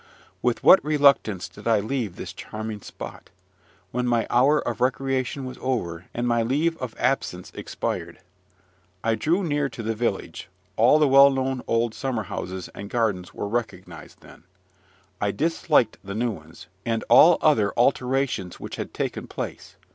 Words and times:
With 0.41 0.63
what 0.63 0.83
reluctance 0.83 1.47
did 1.47 1.67
I 1.67 1.79
leave 1.79 2.15
this 2.15 2.33
charming 2.33 2.81
spot; 2.81 3.29
when 3.91 4.07
my 4.07 4.25
hour 4.31 4.57
of 4.59 4.81
recreation 4.81 5.45
was 5.45 5.59
over, 5.61 6.05
and 6.11 6.27
my 6.27 6.41
leave 6.41 6.75
of 6.79 6.95
absence 6.97 7.51
expired! 7.53 8.17
I 9.03 9.13
drew 9.13 9.43
near 9.43 9.69
to 9.69 9.83
the 9.83 9.93
village: 9.93 10.49
all 10.75 10.97
the 10.97 11.07
well 11.07 11.29
known 11.29 11.61
old 11.67 11.93
summerhouses 11.93 12.67
and 12.73 12.89
gardens 12.89 13.35
were 13.35 13.47
recognised 13.47 14.23
again; 14.23 14.45
I 15.21 15.29
disliked 15.29 15.99
the 16.03 16.15
new 16.15 16.31
ones, 16.31 16.65
and 16.83 17.03
all 17.07 17.37
other 17.39 17.71
alterations 17.77 18.59
which 18.59 18.77
had 18.77 18.95
taken 18.95 19.27
place. 19.27 19.75